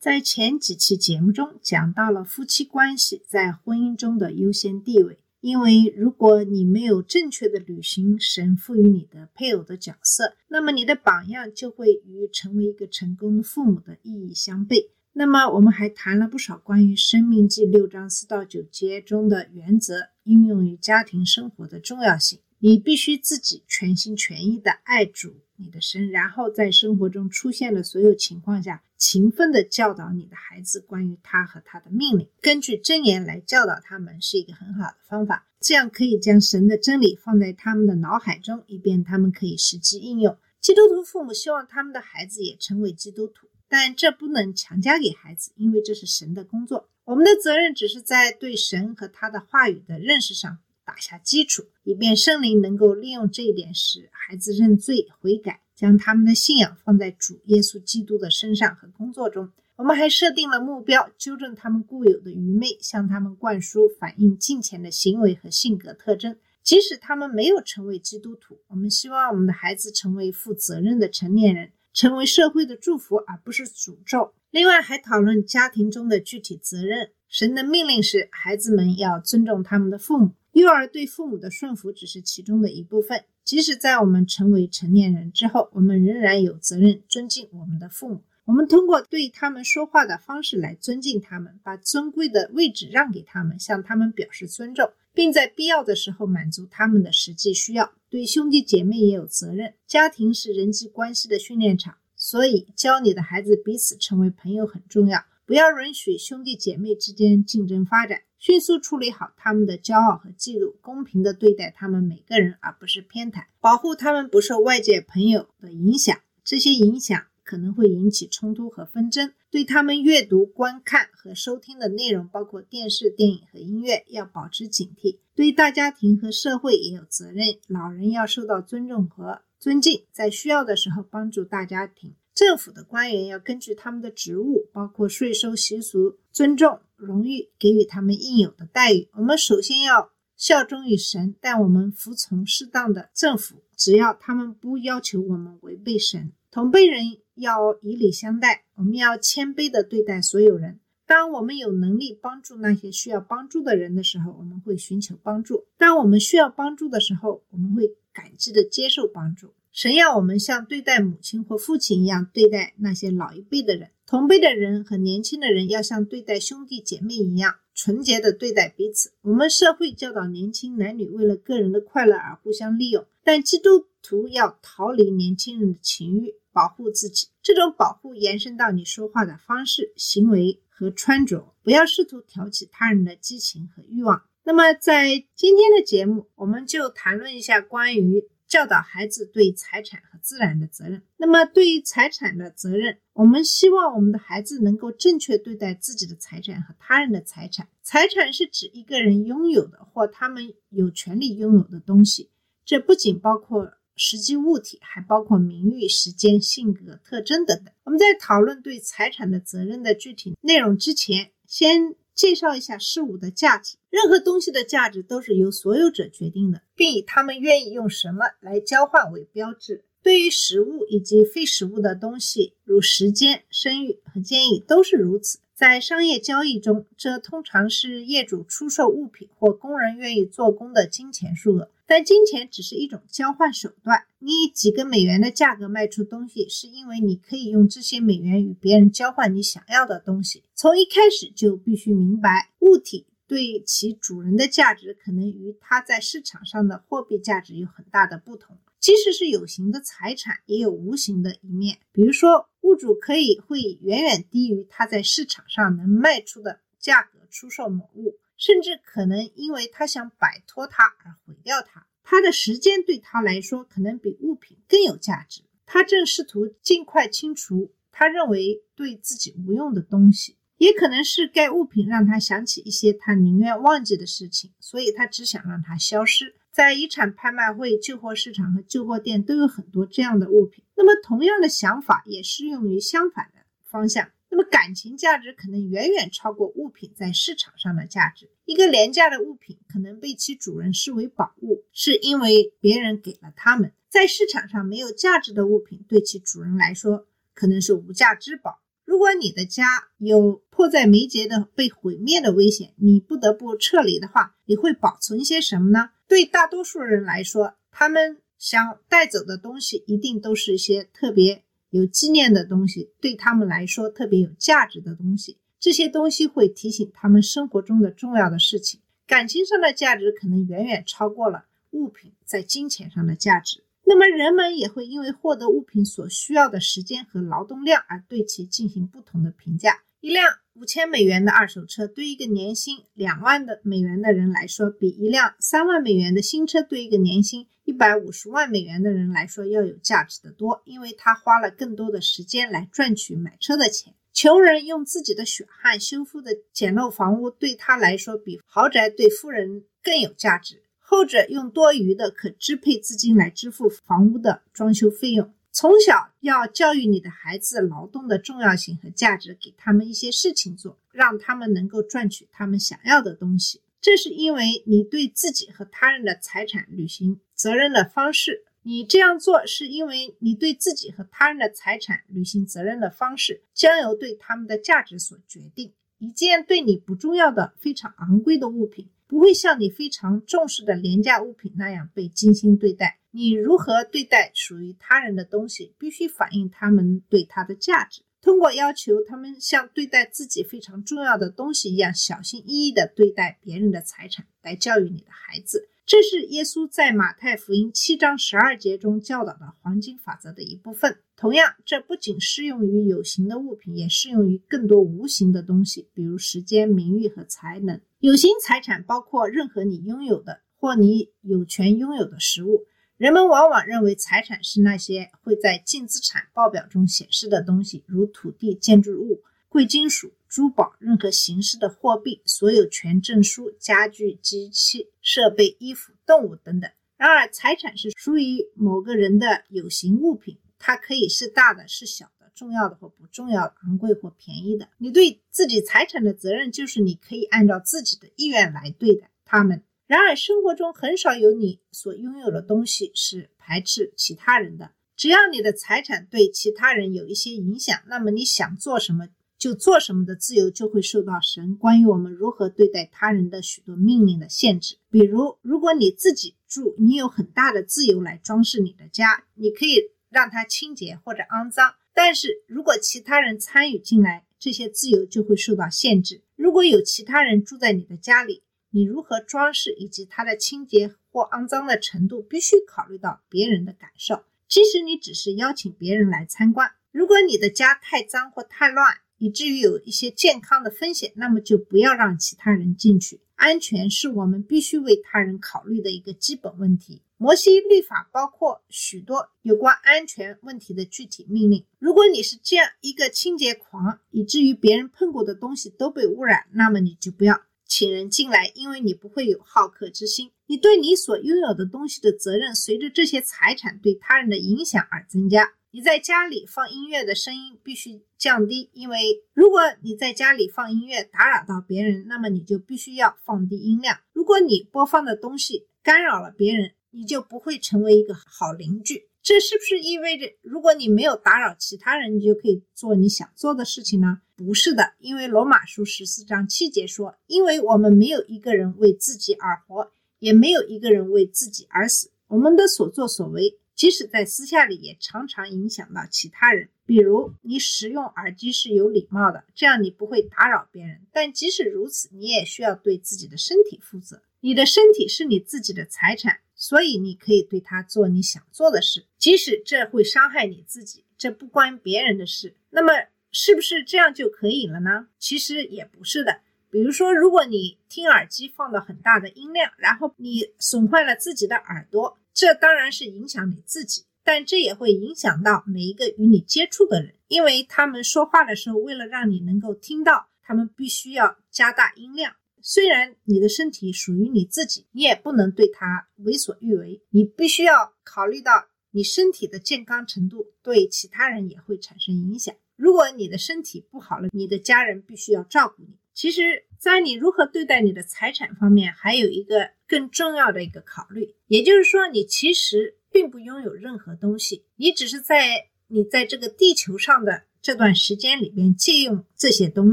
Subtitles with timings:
[0.00, 14.90] 在前几期节目中讲到了夫妻关系在婚姻中的优先地位，因为如果你没有正确的履行神赋予你的配偶的角色，那么你的榜样就会与成为一个成功的父母的意义相悖。
[15.14, 22.38] 那么我们还谈了不少关于《生命记》六章四到九节中的原则应用于家庭生活的重要性。
[22.60, 35.46] 你必须自己全心全意的爱主你的神，然后在生活中出现的所有情况下，勤奋的教导你的孩子关于他和他的命令，根据真言来教导他们是一个很好的方法。
[35.60, 40.36] 这样可以将神的真理放在他们的脑海中，以便他们可以实际应用。
[40.60, 46.88] 基督徒父母希望他们的孩子也成为基督徒，但这不能强加给孩子，因为这是神的工作。
[47.04, 50.58] 我们的责任只是在对神和他的话语的认识上
[50.88, 59.52] 打下基础，以便圣灵能够利用这一点，使孩子认罪悔改，将他们的信仰放在主耶稣基督的身上和工作中。
[59.76, 66.38] 我们还设定了目标，纠正他们固有的愚昧，向他们灌输反映金钱的行为和性格特征。
[66.62, 74.32] 即使他们没有成为基督徒，我们希望我们的孩子成为负责任的成年人，成为社会的祝福，而不是诅咒。
[74.50, 77.10] 另外，还讨论家庭中的具体责任。
[77.28, 80.32] 神的命令是，孩子们要尊重他们的父母。
[80.58, 83.24] 幼儿对父母的顺服只是其中的一部分。
[83.44, 88.22] 即使在我们成为成年人之后，我们仍然有责任尊敬我们的父母。
[88.44, 97.92] 我们通过对他们说话的方式来尊敬他们，把尊贵的位置让给他们，向他们表示尊重，并在必要的时候满足他们的实际需要。
[98.08, 99.74] 对兄弟姐妹也有责任。
[99.86, 105.24] 家庭是人际关系的训练场，所以教你的孩子彼此成为朋友很重要。
[105.44, 116.16] 不要允许兄弟姐妹之间竞争发展，迅速处理好他们的骄傲和嫉妒，公平地对待他们每个人，而不是偏袒，保护他们不受外界朋友的影响。
[116.44, 119.32] 这些影响可能会引起冲突和纷争。
[119.50, 125.18] 对他们阅读、观看和收听的内容，包括电视、电影和音乐，要保持警惕。
[125.34, 127.46] 对大家庭和社会也有责任。
[127.66, 132.14] 老人要受到尊重和尊敬，在需要的时候帮助大家庭。
[132.34, 139.08] 政府的官员要根据他们的职务，包括税收、习俗、尊重、荣誉，给予他们应有的待遇。
[139.14, 146.30] 我们首先要效忠于神，但我们服从适当的政府，只要他们不要求我们违背神。
[146.52, 147.02] 同辈人
[147.34, 150.78] 要以礼相待，我们要谦卑地对待所有人。
[151.08, 159.54] 当我们有能力帮助那些需要帮助的人的时候，我们会寻求帮助；当我们需要帮助的时候，我们会感激地接受帮助。
[159.78, 169.12] 神要我们像对待母亲或父亲一样对待那些老一辈的人，同辈的人和年轻的人要像对待兄弟姐妹一样纯洁地对待彼此。
[169.22, 177.28] 我们社会教导年轻男女为了个人的快乐而互相利用，但基督徒要逃离年轻人的情欲，保护自己。
[177.40, 184.24] 这种保护延伸到你说话的方式、行为和穿着，不要试图挑起他人的激情和欲望。
[184.42, 188.24] 那么，在今天的节目，我们就谈论一下关于。
[188.48, 191.02] 教导孩子对财产和自然的责任。
[191.18, 197.68] 那么，对于财产的责任，我们希望我们的孩子能够正确对待自己的财产和他人的财产。
[197.82, 202.30] 财产是指一个人拥有的或他们有权利拥有的东西，
[202.64, 207.74] 这不仅包括实际物体，还包括名誉、时间、性格特征等等。
[207.84, 211.94] 我们在讨论对财产的责任的具体内容之前，先。
[212.18, 213.76] 介绍一下事物的价值。
[213.90, 219.84] 任何东西的价值都是由所有者决定的，并以他们愿意用什么来交换为标志。
[220.02, 225.38] 对于实物以及非实物的东西，如时间、声誉和建议，都是如此。
[225.54, 231.70] 在商业交易中，这通常是业主出售物品或工人愿意做工的金钱数额。
[231.84, 234.04] 但金钱只是一种交换手段。
[234.20, 240.44] 你以几个美元的价格卖出东西，是因为你可以用这些美元与别人交换你想要的东西。
[240.54, 248.56] 从一开始就必须明白，物体对其主人的价值可能与它在市场上的货币价值有很大的不同。
[248.80, 251.78] 即使是有形的财产，也有无形的一面。
[251.92, 258.18] 比如说，物主可以会远远低于他在市场上能卖出的价格出售某物。
[258.36, 261.88] 甚至可能因为他想摆脱它而毁掉它。
[262.04, 265.42] 他的时间对他来说可能比物品更有价值。
[265.66, 276.36] 他正试图尽快清除他认为对自己无用的东西，也可能是该物品让他想起一些他宁愿忘记的事情，所以他只想让它消失。
[276.58, 280.64] 在遗产拍卖会、旧货市场和旧货店都有很多这样的物品。
[280.74, 284.10] 那么，同样的想法也适用于相反的方向。
[284.28, 288.28] 那么，感情价值可能远远超过物品在市场上的价值。
[288.44, 293.72] 一个廉价的物品可能被其主人视为宝物，是因为别人给了他们。
[293.88, 298.58] 在市场上没有价值的物品，对其主人来说可能是无价之宝。
[298.88, 305.90] 如果你的家有迫在眉睫的被毁灭的危险，你不得不撤离的话，你会保存些什么呢？
[306.08, 315.36] 对大多数人来说，他们想带走的东西一定都是一些特别有纪念的东西，对他们来说特别有价值的东西。
[315.60, 318.80] 这些东西会提醒他们生活中的重要的事情。
[319.06, 323.64] 感情上的价值可能远远超过了物品在金钱上的价值。
[323.88, 329.80] 那么人们也会因为获得物品所需要的时间和劳动量而对其进行不同的评价。
[330.00, 343.94] 一辆五千美元的二手车对一个年薪两万的美元的人来说，比一辆三万美元的新车对一个年薪一百五十万美元的人来说要有价值的多，因为他花了更多的时间来赚取买车的钱。
[344.12, 350.62] 穷人用自己的血汗修复的简陋房屋对他来说比豪宅对富人更有价值。
[350.90, 355.34] 后者用多余的可支配资金来支付房屋的装修费用。
[355.52, 363.60] 从小要教育你的孩子劳动的重要性和价值，给他们一些事情做，让他们能够赚取他们想要的东西。
[363.82, 368.46] 这是因为你对自己和他人的财产履行责任的方式。
[368.62, 375.74] 你这样做是因为你对自己和他人的财产履行责任的方式将由对他们的价值所决定。
[375.98, 378.88] 一件对你不重要的、非常昂贵的物品。
[379.08, 383.00] 不会像你非常重视的廉价物品那样被精心对待。
[383.10, 388.02] 你如何对待属于他人的东西，必须反映他们对它的价值。
[388.20, 395.68] 通过要求他们像对待自己非常重要的东西一样小心翼翼地对待别人的财产，来教育你的孩子。
[395.88, 400.98] 这是耶稣在马太福音七章十二节中教导的黄金法则的一部分。
[401.16, 407.80] 同样，这不仅适用于有形的物品，也适用于更多无形的东西，比如时间、名誉和才能。
[408.00, 412.66] 有形财产包括任何你拥有的或你有权拥有的实物。
[412.98, 420.12] 人们往往认为财产是那些会在净资产报表中显示的东西，如土地、建筑物、贵金属。
[420.28, 426.70] 珠宝、任何形式的货币、所有权证书、家具、机器设备、衣服、动物等等。
[426.96, 434.68] 然而，财产是属于某个人的有形物品，它可以是大的，是小的，重要的或不重要的，昂贵或便宜的。
[434.78, 439.62] 你对自己财产的责任就是你可以按照自己的意愿来对待它们。
[439.86, 444.72] 然而，生活中很少有你所拥有的东西是排斥其他人的。
[444.96, 449.08] 只要你的财产对其他人有一些影响，那么你想做什么？
[449.38, 454.76] 就做什么的自由就会受到神关于我们如何对待他人的许多命令的限制。
[454.90, 459.80] 比如，如果你自己住，你有很大的自由来装饰你的家，你可以
[460.10, 461.76] 让它清洁或者肮脏。
[461.94, 466.22] 但是如果其他人参与进来，这些自由就会受到限制。
[466.36, 474.24] 如果有其他人住在你的家里，你如何装饰以及它的清洁或肮脏的程度，必须考虑到别人的感受。
[474.46, 483.20] 即使你只是邀请别人来参观，如果你的家太脏或太乱，以至于有一些健康的风险，那么就不要让其他人进去。
[483.34, 487.02] 安全是我们必须为他人考虑的一个基本问题。
[487.16, 491.64] 摩西律法包括许多有关安全问题的具体命令。
[491.78, 500.30] 如果你是这样一个清洁狂，以至于别人碰过的东西都被污染，那么你就不要请人进来，因为你不会有好客之心。
[500.46, 505.52] 你对你所拥有的东西的责任，随着这些财产对他人的影响而增加。
[505.70, 513.98] 你在家里放音乐的声音必须降低，因为如果你在家里放音乐打扰到别人，那么你就必须要放低音量。
[514.14, 519.10] 如果你播放的东西干扰了别人，你就不会成为一个好邻居。
[519.22, 524.22] 这是不是意味着，如果你没有打扰其他人，你就可以做你想做的事情呢？
[524.36, 532.10] 不是的，因为罗马书十四章七节说：“因为我们没有一个人为自己而活，也没有一个人为自己而死。
[532.28, 536.68] 我们的所作所为。”即使在私下里，也常常影响到其他人。
[536.84, 541.02] 比如，你使用耳机是有礼貌的，这样你不会打扰别人。
[541.12, 544.20] 但即使如此，你也需要对自己的身体负责。
[544.40, 552.56] 你的身体是你自己的财产，所以你可以对它做你想做的事，即使这会伤害你自己，这不关别人的事。
[552.70, 552.92] 那么，
[553.30, 555.06] 是不是这样就可以了呢？
[555.20, 556.40] 其实也不是的。
[556.68, 562.18] 比如说，如果你听耳机放到很大的音量，然后你损坏了自己的耳朵。
[562.38, 567.16] 这当然是影响你自己，但这也会影响到每一个与你接触的人。
[567.26, 572.36] 因为他们说话的时候，为了让你能够听到，他们必须要加大音量。
[572.62, 577.02] 虽然你的身体属于你自己，你也不能对它为所欲为。
[577.10, 582.54] 你必须要考虑到你身体的健康程度对其他人也会产生影响。
[582.76, 585.98] 如果你的身体不好了，你的家人必须要照顾你。
[586.14, 599.92] 其实，在你如何对待你的财产方面，还有一个更重要的一个考虑，也就是说，你其实并不拥有任何东西，你只是在你在这个地球上的这段时间里边借用这些东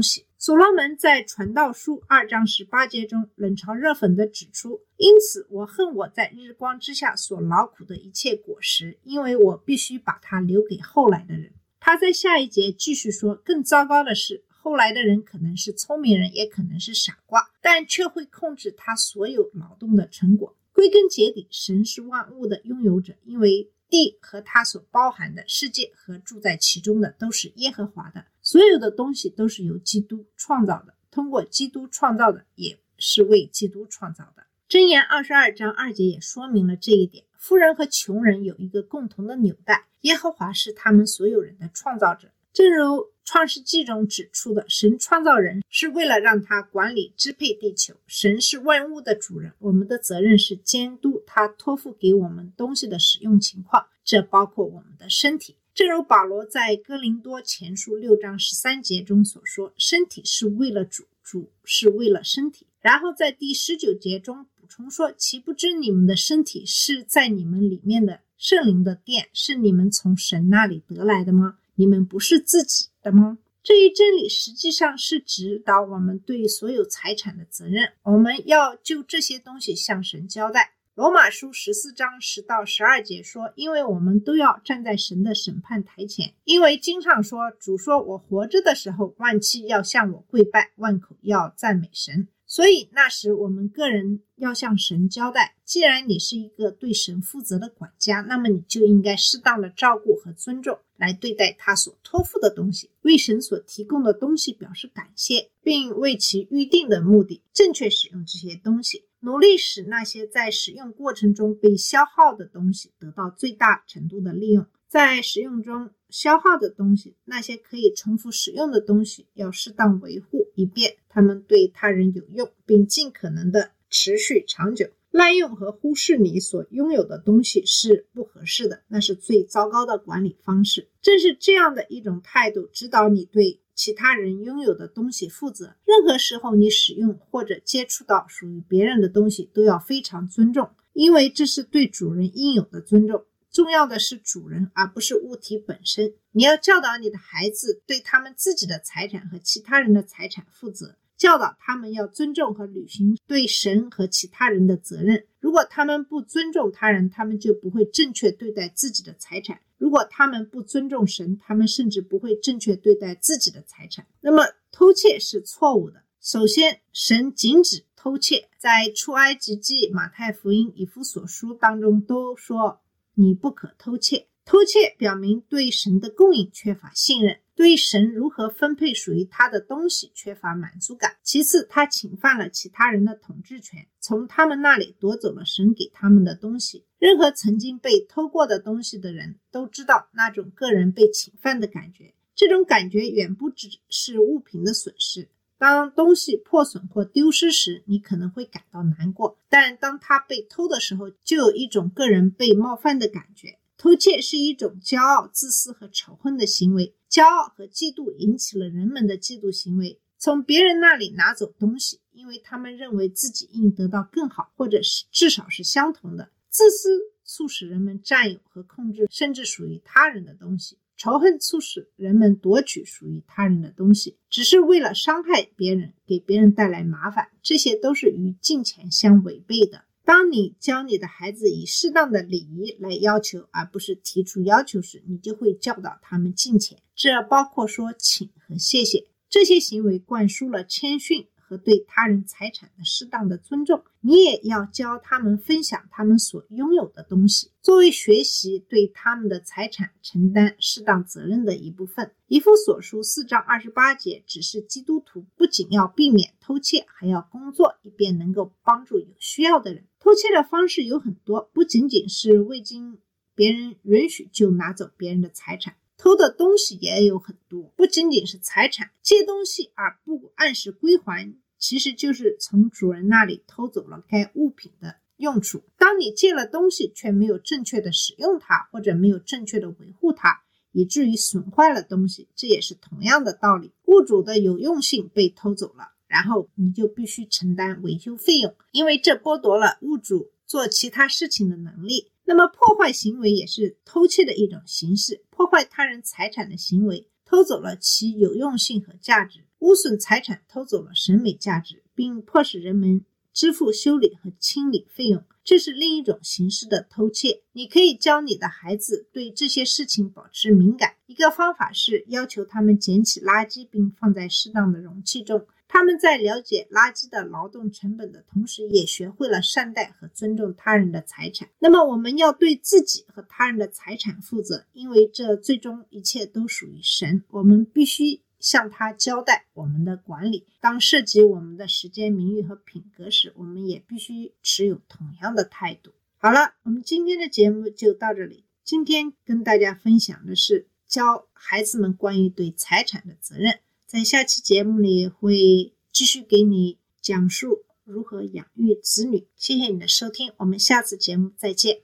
[0.00, 0.26] 西。
[0.38, 20.56] 所罗门在《传道书》二章十八节中冷嘲热讽地指出：“因此，我恨我在日光之下所劳苦的一切果实，因为我必须把它留给后来的人。”他在下一节继续说：“更糟糕的是，后来的人可能是聪明人，也可能是傻瓜，但却会控制他所有劳动的成果。
[20.72, 34.42] 归根结底，神是万物的拥有者，因为。”地和它所包含的世界和住在其中的都是耶和华的，所有的东西都是由基督创造的，通过基督创造的也是为基督创造的。
[34.68, 37.26] 箴言二十二章二节也说明了这一点。
[37.38, 42.32] 富人和穷人有一个共同的纽带，耶和华是他们所有人的创造者。
[42.56, 47.92] 正如创世纪中指出的，神创造人是为了让他管理支配地球。
[48.06, 55.56] 神是万物的主人，我们的责任是监督他托付给我们东西的使用情况，这包括我们的身体。
[55.74, 73.38] 正如保罗在哥林多前书六章十三节中所说：“身体是为了主，主是为了身体。”然后在第十九节中补充说：“岂不知你们的身体是在你们里面的圣灵的殿，是你们从神那里得来的吗？”你们不是自己的吗？
[73.62, 77.92] 这一真理实际上是指导我们对所有财产的责任。
[78.02, 80.74] 我们要就这些东西向神交代。
[80.94, 114.64] 罗马书十四章十到十二节说：“因为我们都要站在神的审判台前，因为经上说，主说我活着的时候，万妻要向我跪拜，万口要赞美神。”所以那时我们个人要向神交代，既然你是一个对神负责的管家，那么你就应该适当的照顾和尊重来对待他所托付的东西，为神所提供的东西表示感谢，并为其预定的目的正确使用这些东西，努力使那些在使用过程中被消耗的东西得到最大程度的利用。
[114.88, 124.90] 在使用中消耗的东西，那些可以重复使用的东西要适当维护，以便他们对他人有用，并尽可能的持续长久。
[125.10, 130.90] 滥用和忽视你所拥有的东西是不合适的，那是最糟糕的管理方式。
[131.00, 135.74] 正是这样的一种态度，指导你对其他人拥有的东西负责。
[135.86, 143.24] 任何时候你使用或者接触到属于别人的东西，都要非常尊重，因为这是对主人应有的尊重。
[143.50, 146.12] 重要的是主人，而不是物体本身。
[146.32, 155.26] 你要教导你的孩子对他们自己的财产和其他人的财产负责，教导他们要尊重和履行对神和其他人的责任。
[155.40, 164.06] 如果他们不尊重他人，他们就不会正确对待自己的财产；如果他们不尊重神，他们甚至不会正确对待自己的财产。
[164.20, 166.02] 那么，偷窃是错误的。
[166.20, 172.80] 首先，神禁止偷窃，在出埃及记、马太福音、以弗所书当中都说。
[173.18, 181.16] 你不可偷窃，偷窃表明对神的供应缺乏信任，对神如何分配属于他的东西缺乏满足感。
[181.20, 186.84] 其次，他侵犯了其他人的统治权，从他们那里夺走了神给他们的东西。
[187.00, 195.28] 任何曾经被偷过的东西的人都知道那种个人被侵犯的感觉，这种感觉远不只是物品的损失。
[195.58, 203.58] 当东西破损或丢失时，你可能会感到难过；但当它被偷的时候，就有一种个人被冒犯的感觉。
[203.78, 206.94] 偷窃是一种骄傲、自私和仇恨的行为。
[207.10, 216.30] 骄傲和嫉妒引起了人们的嫉妒行为，从别人那里拿走东西，因为他们认为自己应得到更好，或者是至少是相同的。
[216.48, 220.78] 自私促使人们占有和控制甚至属于他人的东西。
[220.96, 227.28] 仇恨促使人们夺取属于他人的东西，只是为了伤害别人，给别人带来麻烦。
[227.42, 229.84] 这些都是与金钱相违背的。
[230.06, 236.78] 当你教你的孩子以适当的礼仪来要求，而不是提出要求时，你就会教导他们敬钱。
[236.94, 239.08] 这包括说请和谢谢。
[239.28, 241.26] 这些行为灌输了谦逊。
[241.46, 252.10] 和对他人财产的适当的尊重，你也要教他们分享他们所拥有的东西，作为学习对他们的财产承担适当责任的一部分。
[252.26, 259.84] 以弗所书四章二十八节只是基督徒不仅要避免偷窃，还要工作，以便能够帮助有需要的人。
[260.00, 262.98] 偷窃的方式有很多，不仅仅是未经
[263.36, 265.76] 别人允许就拿走别人的财产。
[265.98, 275.62] 偷的东西也有很多，不仅仅是财产，借东西而不按时归还，其实就是从主人那里偷走了该物品的用处。
[275.78, 283.72] 当你借了东西却没有正确的使用它，或者没有正确的维护它，以至于损坏了东西，这也是同样的道理。
[283.86, 292.10] 物主的有用性被偷走了，然后你就必须承担维修费用，因为这剥夺了物主做其他事情的能力。
[292.26, 307.42] 那么破坏行为也是偷窃的一种形式，破坏他人财产的行为，偷走了其有用性和价值，污损财产，偷走了审美价值，并迫使人们支付修理和清理费用，这是另一种形式的偷窃。
[307.52, 310.94] 你可以教你的孩子对这些事情保持敏感。
[311.06, 315.46] 一个方法是要求他们捡起垃圾并放在适当的容器中。
[315.76, 321.50] 他们在了解垃圾的劳动成本的同时，也学会了善待和尊重他人的财产。
[321.58, 327.22] 那么，我们要对自己和他人的财产负责，因为这最终一切都属于神。
[327.28, 330.46] 我们必须向他交代我们的管理。
[330.62, 335.92] 当涉及我们的时间、名誉和品格时，我们也必须持有同样的态度。
[336.16, 338.46] 好了，我们今天的节目就到这里。
[338.64, 343.60] 今天跟大家分享的是教孩子们关于对财产的责任。
[343.96, 349.26] 在下期节目里会继续给你讲述如何养育子女。
[349.38, 351.78] 谢谢你的收听，我们下次节目再见。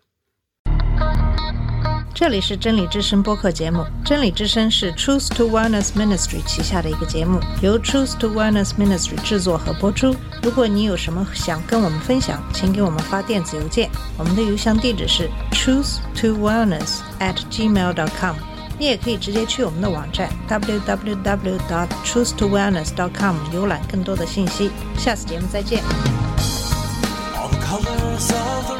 [2.14, 10.14] 这里是真理之声播客节目，真理之声是 Truth to Wellness Ministry 旗下的一个节目，由 Truth to Wellness Ministry 制作和播出。
[10.42, 18.51] 如果你有什么想跟我们分享，请给我们发电子邮件，我们的邮箱地址是 truth to wellness at gmail.com。
[18.78, 24.70] 你也可以直接去我们的网站 www.truthtowellness.com 浏览更多的信息。
[24.98, 25.82] 下次节目再见。
[27.34, 28.76] All the colors of the